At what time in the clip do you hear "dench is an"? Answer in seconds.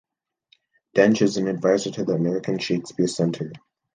0.97-1.47